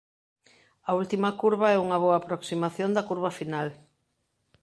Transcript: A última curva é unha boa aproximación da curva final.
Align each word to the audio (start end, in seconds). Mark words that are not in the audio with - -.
A 0.89 0.91
última 1.01 1.29
curva 1.41 1.67
é 1.75 1.77
unha 1.85 1.97
boa 2.03 2.19
aproximación 2.19 2.89
da 2.93 3.05
curva 3.09 3.31
final. 3.39 3.67